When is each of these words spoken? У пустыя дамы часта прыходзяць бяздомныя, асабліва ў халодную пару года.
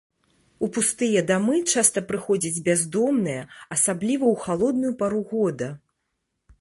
У 0.67 0.67
пустыя 0.75 1.19
дамы 1.31 1.59
часта 1.73 2.03
прыходзяць 2.09 2.63
бяздомныя, 2.69 3.43
асабліва 3.79 4.25
ў 4.33 4.47
халодную 4.47 4.93
пару 5.03 5.21
года. 5.35 5.69